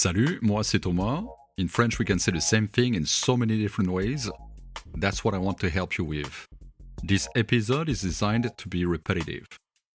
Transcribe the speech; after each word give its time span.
Salut, 0.00 0.38
moi 0.42 0.62
c'est 0.62 0.78
Thomas. 0.78 1.24
In 1.56 1.66
French, 1.66 1.98
we 1.98 2.04
can 2.04 2.20
say 2.20 2.30
the 2.30 2.40
same 2.40 2.68
thing 2.68 2.94
in 2.94 3.04
so 3.04 3.36
many 3.36 3.58
different 3.58 3.90
ways. 3.90 4.30
That's 4.94 5.24
what 5.24 5.34
I 5.34 5.38
want 5.38 5.58
to 5.58 5.68
help 5.68 5.98
you 5.98 6.04
with. 6.04 6.46
This 7.02 7.28
episode 7.34 7.88
is 7.88 8.02
designed 8.02 8.48
to 8.56 8.68
be 8.68 8.84
repetitive. 8.84 9.48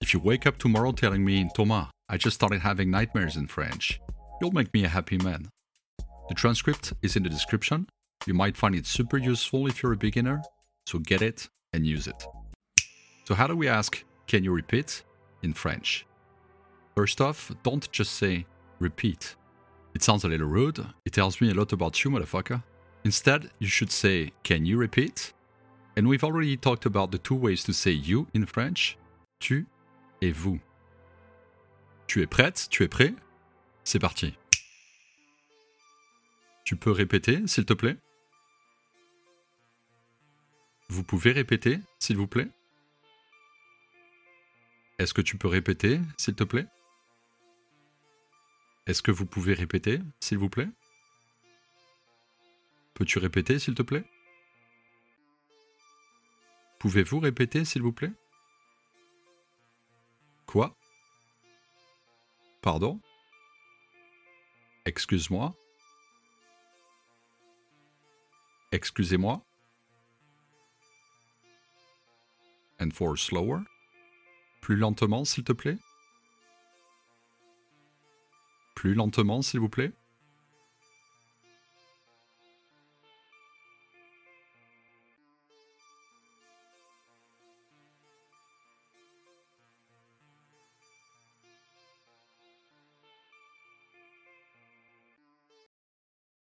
If 0.00 0.14
you 0.14 0.20
wake 0.20 0.46
up 0.46 0.56
tomorrow 0.56 0.92
telling 0.92 1.22
me, 1.22 1.50
Thomas, 1.54 1.88
I 2.08 2.16
just 2.16 2.34
started 2.34 2.62
having 2.62 2.90
nightmares 2.90 3.36
in 3.36 3.46
French, 3.46 4.00
you'll 4.40 4.52
make 4.52 4.72
me 4.72 4.84
a 4.84 4.88
happy 4.88 5.18
man. 5.18 5.50
The 6.30 6.34
transcript 6.34 6.94
is 7.02 7.14
in 7.14 7.24
the 7.24 7.28
description. 7.28 7.86
You 8.26 8.32
might 8.32 8.56
find 8.56 8.74
it 8.74 8.86
super 8.86 9.18
useful 9.18 9.66
if 9.66 9.82
you're 9.82 9.92
a 9.92 9.98
beginner, 9.98 10.40
so 10.86 10.98
get 10.98 11.20
it 11.20 11.46
and 11.74 11.86
use 11.86 12.06
it. 12.06 12.24
So, 13.28 13.34
how 13.34 13.46
do 13.46 13.54
we 13.54 13.68
ask, 13.68 14.02
can 14.26 14.44
you 14.44 14.52
repeat 14.52 15.04
in 15.42 15.52
French? 15.52 16.06
First 16.96 17.20
off, 17.20 17.52
don't 17.62 17.92
just 17.92 18.14
say 18.14 18.46
repeat. 18.78 19.36
It 19.94 20.02
sounds 20.02 20.24
a 20.24 20.28
little 20.28 20.46
rude. 20.46 20.86
It 21.04 21.12
tells 21.12 21.40
me 21.40 21.50
a 21.50 21.54
lot 21.54 21.72
about 21.72 22.04
you, 22.04 22.10
motherfucker. 22.10 22.62
Instead, 23.04 23.50
you 23.58 23.66
should 23.66 23.90
say, 23.90 24.32
Can 24.44 24.64
you 24.64 24.78
repeat? 24.78 25.32
And 25.96 26.06
we've 26.06 26.24
already 26.24 26.56
talked 26.56 26.86
about 26.86 27.10
the 27.10 27.18
two 27.18 27.34
ways 27.34 27.64
to 27.64 27.72
say 27.72 27.90
you 27.90 28.28
in 28.32 28.46
French 28.46 28.96
tu 29.40 29.66
et 30.20 30.30
vous. 30.30 30.60
Tu 32.06 32.22
es 32.22 32.26
prête? 32.26 32.68
Tu 32.70 32.84
es 32.84 32.88
prêt? 32.88 33.14
C'est 33.84 33.98
parti. 33.98 34.34
Tu 36.64 36.76
peux 36.76 36.92
répéter, 36.92 37.46
s'il 37.46 37.64
te 37.64 37.72
plaît? 37.72 37.96
Vous 40.88 41.02
pouvez 41.02 41.32
répéter, 41.32 41.80
s'il 41.98 42.16
vous 42.16 42.26
plaît? 42.26 42.48
Est-ce 44.98 45.14
que 45.14 45.22
tu 45.22 45.36
peux 45.36 45.48
répéter, 45.48 46.00
s'il 46.18 46.34
te 46.34 46.44
plaît? 46.44 46.66
Est-ce 48.90 49.02
que 49.02 49.12
vous 49.12 49.24
pouvez 49.24 49.54
répéter, 49.54 50.00
s'il 50.18 50.38
vous 50.38 50.48
plaît? 50.48 50.68
Peux-tu 52.94 53.20
répéter, 53.20 53.60
s'il 53.60 53.76
te 53.76 53.82
plaît? 53.82 54.04
Pouvez-vous 56.80 57.20
répéter, 57.20 57.64
s'il 57.64 57.82
vous 57.82 57.92
plaît? 57.92 58.10
Quoi? 60.44 60.76
Pardon? 62.62 63.00
Excuse-moi? 64.86 65.54
Excusez-moi? 68.72 69.40
And 72.80 72.90
for 72.90 73.16
slower? 73.16 73.60
Plus 74.60 74.74
lentement, 74.74 75.24
s'il 75.24 75.44
te 75.44 75.52
plaît? 75.52 75.78
Plus 78.80 78.94
lentement, 78.94 79.42
s'il 79.42 79.60
vous 79.60 79.68
plaît? 79.68 79.92